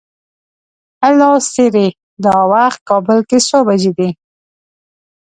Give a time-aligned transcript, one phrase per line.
[1.03, 1.87] هلو سیري!
[2.23, 4.09] دا وخت کابل کې څو بجې دي؟